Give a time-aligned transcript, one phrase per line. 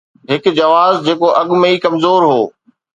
[0.31, 2.41] هڪ جواز جيڪو اڳ ۾ ئي ڪمزور هو.